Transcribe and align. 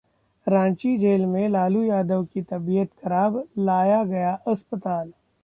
Ranchi: 0.47 0.95
jail 0.97 1.25
में 1.25 1.47
लालू 1.49 1.83
यादव 1.83 2.23
की 2.33 2.41
तबीयत 2.51 2.87
खराब, 3.03 3.41
लाया 3.59 4.03
गया 4.05 4.33
अस्पताल 4.47 5.11